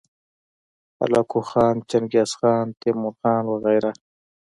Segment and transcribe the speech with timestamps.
[0.99, 3.91] هلاکو خان، چنګیزخان، تیمورخان وغیره